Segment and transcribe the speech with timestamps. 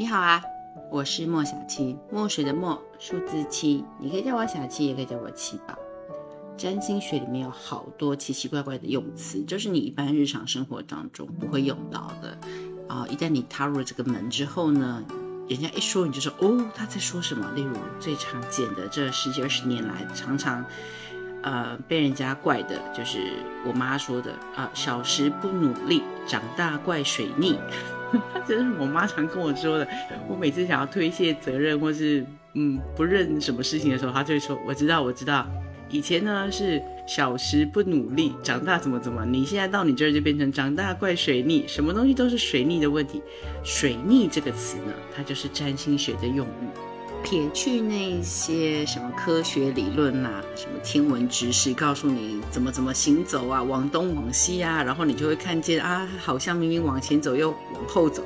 [0.00, 0.42] 你好啊，
[0.90, 5.78] 我是莫小七，墨水的墨，数字七，你可以叫我小七，也可以叫我七宝。
[6.56, 12.38] 占星学里面有好多奇奇怪怪的用词，就是你一般日常生活当中不会用到的
[12.88, 13.06] 啊。
[13.10, 15.04] 一旦你踏入了这个门之后呢，
[15.46, 17.52] 人家一说你就说哦，他在说什么？
[17.54, 20.64] 例如最常见的这十几二十年来，常常
[21.42, 23.34] 呃被人家怪的就是
[23.66, 27.58] 我妈说的啊，小时不努力，长大怪水逆。
[28.46, 29.88] 这是我妈常跟我说的。
[30.28, 32.24] 我每次想要推卸责任或是
[32.54, 35.46] 嗯不认什么事情的时候，她就会说：“我知道，我知道。
[35.88, 39.24] 以前呢是小时不努力，长大怎么怎么。
[39.24, 43.20] 你现在到你这儿就变成长大怪水逆，什么东西都是水逆的问题。
[43.64, 46.68] 水逆这个词呢，它就是占星学的用语。”
[47.22, 58.24] 撇去那些什么科学理论呐，什么天文知识，告诉你怎么怎么行走啊，往东往西啊，然后你就会看见啊，好像明明往前走又往后走，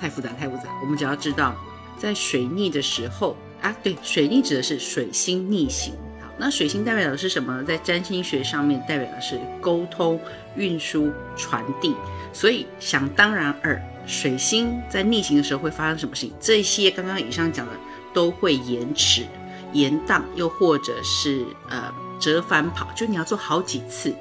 [0.00, 0.64] 太复杂太复杂。
[0.82, 1.54] 我们只要知道，
[1.96, 5.92] 在水逆的时候啊，对，水逆指的是水星逆行。
[6.20, 7.64] 好，那水星代表的是什么呢？
[7.64, 10.18] 在占星学上面代表的是沟通、
[10.56, 11.94] 运输、传递。
[12.32, 16.32] 所以想当然尔，水星在逆行的时候会发生什么事情？
[16.40, 17.72] 这些刚刚以上讲的。
[18.12, 19.26] 都会延迟、
[19.72, 24.14] 延宕，又或者是呃折返跑，就你要做好几次。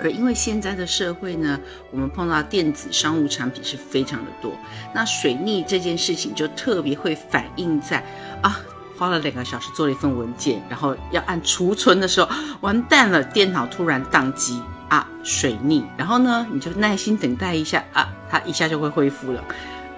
[0.00, 1.58] 而因为现在的社会呢，
[1.90, 4.52] 我们碰到电子商务产品是非常的多，
[4.94, 8.04] 那水逆这件事情就特别会反映在
[8.40, 8.60] 啊，
[8.96, 12.28] 花了两个小时做了一份文件，然后要按储存的时候，
[12.60, 19.42] 完蛋了，电脑突然宕机啊，水逆，然后呢，你就耐心等待一下啊，它一下就会恢复了。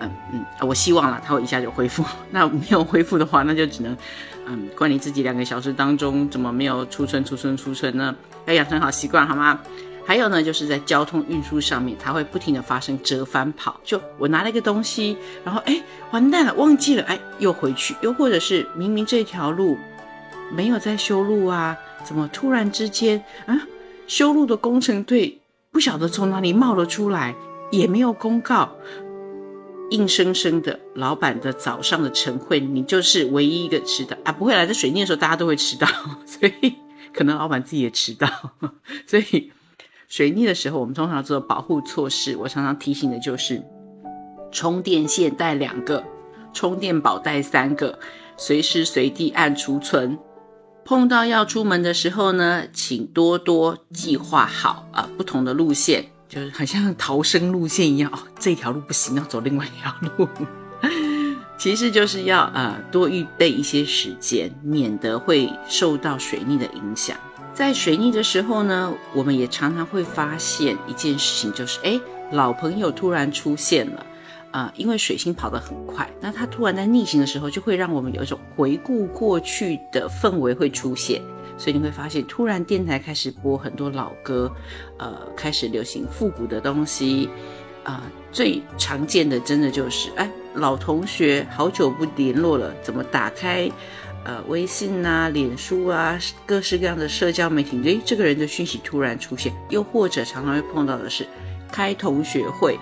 [0.01, 2.05] 嗯嗯，我希望了，它会一下就恢复。
[2.31, 3.97] 那没有恢复的话，那就只能，
[4.47, 8.15] 嗯，怪你自己两个小时当中怎么没有储存、储存、储存呢？
[8.47, 9.61] 要养成好习惯，好吗？
[10.07, 13.79] 还有呢，就是在交通运输上面，它会不停的发生折返跑。
[13.85, 17.95] 就我拿了一个东西，然后哎，完蛋了，忘记了，哎，又回去。
[18.01, 19.77] 又或者是明明这条路
[20.51, 23.61] 没有在修路啊，怎么突然之间，啊，
[24.09, 25.39] 修路的工程队
[25.71, 27.37] 不晓得从哪里冒了出来，
[27.71, 28.73] 也没有公告。
[29.91, 34.33] 硬生生的，老板的早上的晨会，你就是唯一一个迟到啊！
[34.33, 35.87] 不会来，在水逆的时候大家都会迟到，
[36.27, 36.75] 所以
[37.13, 38.29] 可能老板自己也迟到。
[39.07, 39.53] 所以
[40.09, 43.63] 水逆的时候，我们通常做保护措施，我常常提醒的就是：
[44.51, 46.05] 充电线带两个，
[46.53, 47.99] 充电宝带三个，
[48.37, 50.19] 随时随地按储存。
[50.85, 56.07] 碰到要出门的时候呢，请多多计划好啊，不同的路线。
[56.31, 60.29] 就是很像逃生路线一样哦，这条路不行，要走另外一条路。
[61.59, 67.17] 其实就是要呃多预备一些时间，免得会受到水逆的影响。
[67.53, 74.07] 在水逆的时候呢，我们也常常会发现一件事情，就是哎，老朋友突然出现了
[74.53, 81.21] 啊，因为水星跑得很快，那它突然在逆行的时候，就会让我们有一种回顾过去的氛围会出现。
[81.61, 84.51] 所以你会发现，突然电台开始播很多老歌，
[84.97, 87.29] 呃，开始流行复古的东西，
[87.85, 93.71] 啊，最常见的真的就是，哎，老同学好久不联络了，怎么打开，
[94.25, 101.27] 呃，微信啊、脸书啊，各式各样的社交媒体，诶，这个人的讯息突然出现，又或者常常会碰到的是，
[101.71, 102.79] 开同学会，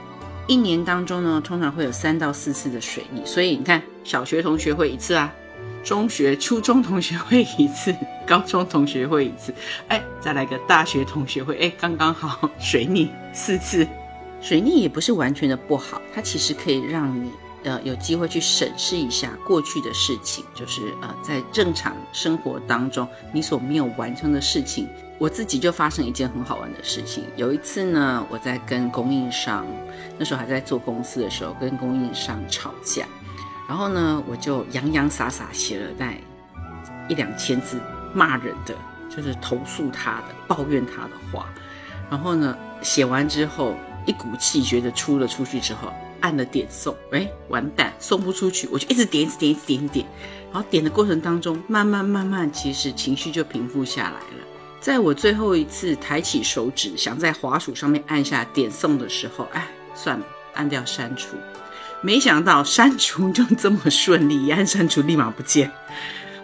[0.46, 5.34] 一年当中呢，通常会有三到四次的水逆，所以你看，小学同学会一次啊。
[5.88, 9.54] 中学、初中同学会一次，高中同学会一次，
[9.88, 13.88] 哎，再来个大学同学会，哎，刚刚好， 水逆四次。
[14.38, 17.30] 水逆也不是完全的不好，它其实可以让你
[17.64, 24.86] 呃有机会去审视一下过去的事情，就是呃在正常生活当中你所没有完成的事情。
[25.16, 29.66] 我自己就发生一件很好玩的事情，有一次呢，我在跟供应商，
[30.18, 33.06] 那时候还在做公司的时候，跟供应商吵架。
[33.68, 36.18] 然后呢，我就洋洋洒洒写了在
[37.06, 37.78] 一两千字
[38.14, 38.74] 骂人的，
[39.14, 41.46] 就是投诉他的、抱怨他的话。
[42.10, 43.76] 然后呢，写完之后
[44.06, 45.92] 一股气觉得出了出去之后，
[46.22, 50.06] 按了点送，哎，完蛋，送不出去，我就一直点、一直点、一直点、点。
[50.50, 54.44] 然后点的过程当中，慢慢慢慢，其实情绪就平复下来了。
[54.80, 61.36] 在我最后一次抬起手指想在滑鼠上面按下点送的时候，哎，算了，按掉删除。
[62.00, 65.70] 没想到删除就这么顺利，一按删除立马不见。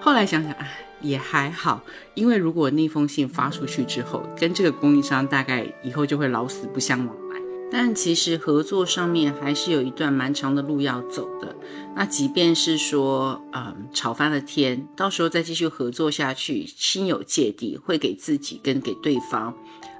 [0.00, 0.68] 后来想想，哎，
[1.00, 1.82] 也还好，
[2.14, 7.40] 因为如果那封信发出去之后，跟这个供应商大概以后就会老死不相往来。
[7.70, 11.56] 但其实合作上面还是有一段蛮长的路要走的。
[11.96, 19.54] 那即便是说，嗯，吵翻了天，到时候再继续合作下去，心有芥蒂，会给自己跟给对方，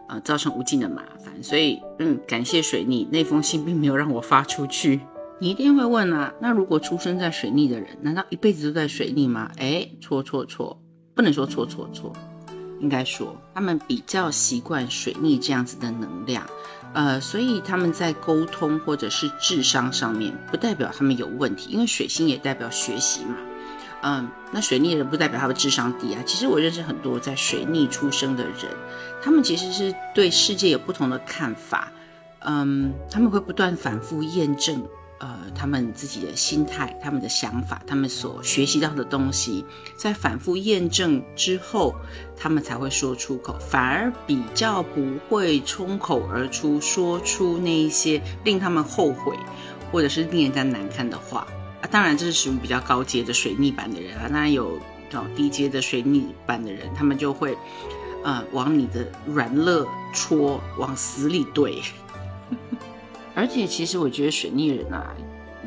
[0.09, 1.43] 呃，造成无尽的麻烦。
[1.43, 5.01] 所以，嗯，感谢水逆，那封信并没有让我发出去。
[5.41, 9.51] 你一定会问啊，那如果出生在水逆的人，难道一辈子都在水逆吗？
[9.59, 10.81] 哎，错错错，
[11.15, 12.13] 不能说错错错，
[12.81, 16.47] 应该说他们比较习惯水逆这样子的能量，
[16.93, 23.37] 呃，所以他们在沟通或者是智商上面，不代表他们有问题，因为水星也代表学习嘛。
[24.03, 26.23] 嗯，那水逆人不代表他的智商低啊。
[26.27, 28.55] 其实我认识很多在水逆出生的人，
[29.23, 31.91] 他们其实是对世界有不同的看法。
[32.41, 34.87] 嗯，他们会不断反复验证。
[35.21, 39.65] 呃，他们自己的心态、他们的想法、他们所学习到的东西，
[39.97, 41.95] 在反复验证之后，
[42.37, 49.37] 他们才会说出口，反而比较不会冲口而出，说出那一些令他们后悔
[49.91, 51.47] 或者是令人家难看的话
[51.81, 51.87] 啊。
[51.91, 54.29] 当然，这是属于比较高阶的水逆版的人啊。
[54.29, 54.79] 当然有
[55.13, 57.57] 哦低阶的水逆版的人，他们就会
[58.25, 61.83] 呃往你的软肋戳，往死里怼。
[63.35, 65.15] 而且，其实我觉得水逆人啊，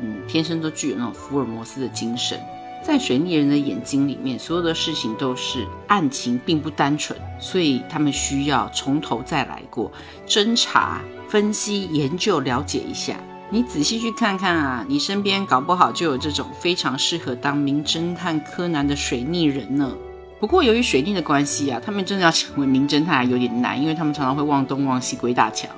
[0.00, 2.40] 嗯，天生都具有那种福尔摩斯的精神。
[2.82, 9.90] 在水逆人的眼睛里面，所有的事情都是案情并不单纯，所以他们需要从头再来过，
[10.26, 13.16] 侦查、分析、研究、了解一下。
[13.50, 19.92] 你仔细去看看啊，你身边搞不好就有这种非常适合当名侦探柯南的水逆人呢。
[20.38, 25.68] 不过，由于水逆的关系啊，他们真的要成为名侦探有点难，因为他们常常会忘东忘西、鬼打墙。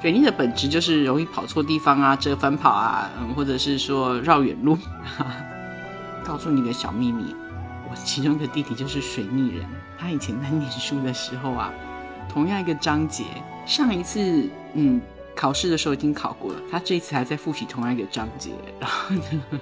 [0.00, 4.78] 水逆的本质就是容易跑错地方啊，折返跑啊，嗯，或者是说绕远路。
[6.24, 7.34] 告诉你个小秘密，
[7.88, 9.64] 我其中一个弟弟就是水逆人。
[9.98, 11.72] 他以前在念书的时候啊，
[12.28, 13.24] 同样一个章节，
[13.64, 15.00] 上一次嗯
[15.34, 18.50] 考试的时候已经考过了，他这一次还在复习同样一个章节，
[18.80, 19.60] 然后呢。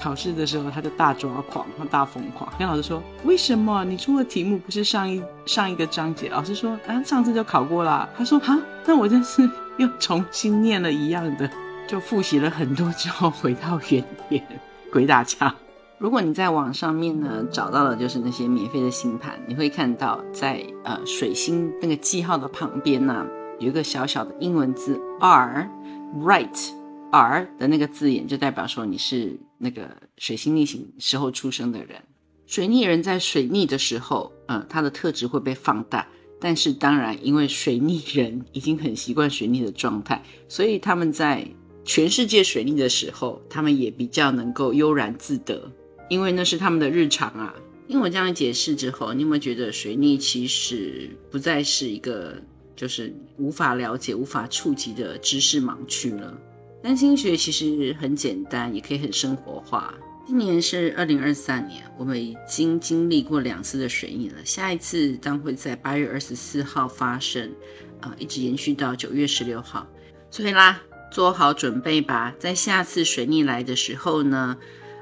[0.00, 2.50] 考试的时候，他就大抓狂，他大疯狂。
[2.58, 11.50] 跟老师说：“为什么你出的题目不是上一上一个章节？”老师说：“啊，上次就考过了。”他说：“哈，那我真是又重新念了一样的，
[11.86, 14.46] 就复习了很多之后回到原点，
[14.92, 15.54] 鬼打墙。”
[15.98, 23.26] 如果你在网上面呢找到了就是那些免费的星盘，你会看到在呃水星那个记号的旁边呢
[23.58, 26.77] 有一个小小的英文字 R，right。
[27.10, 29.88] R 的那个字眼就代表说你是那个
[30.18, 32.02] 水星逆行时候出生的人。
[32.46, 36.06] 水逆人在水逆的时候，嗯，他的特质会被放大。
[36.40, 41.44] 但是当然，因为水逆人已经很习惯水逆的状态，所以他们在
[41.84, 45.70] 全世界水逆的时候，他们也比较能够悠然自得，
[46.08, 47.54] 因为那是他们的日常啊。
[47.88, 52.40] 因为我这样解释之后，你有没有觉得水逆其实不再是一个
[52.76, 56.38] 就是无法了解、无法触及的知识盲区了？
[56.82, 59.92] 占星学其实很简单，也可以很生活化。
[60.26, 67.52] 今年是二零二三年，我们已经经历过两次的水逆了，下一次将会在八月二十四号发生，
[68.00, 69.86] 啊，一直延续到九月十六号。
[70.30, 70.80] 所以啦，
[71.10, 74.56] 做好准备吧，在下次水逆来的时候呢，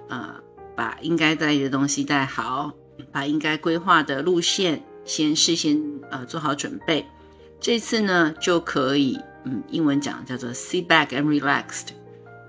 [0.09, 0.37] 呃，
[0.75, 2.73] 把应该带的东西带好，
[3.13, 7.05] 把应该规划的路线先事先呃做好准备。
[7.61, 9.19] 这次呢，就可以。
[9.47, 11.91] 嗯，英文讲叫做 sit back and relaxed，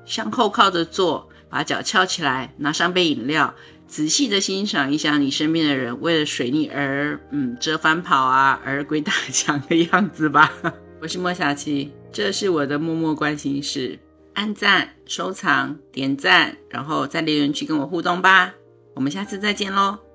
[0.04, 3.54] 向后靠着坐，把脚翘起来，拿上杯饮料，
[3.88, 10.52] 仔细的欣赏一下你身边的人为了水逆而嗯折返跑啊， 而鬼打墙的样子吧。
[11.00, 14.00] 我是莫小七，这是我的默默关心事，
[14.34, 18.56] 按赞、收藏、点赞，然后在留言区跟我互动吧。
[18.96, 20.07] 我们下次再见喽。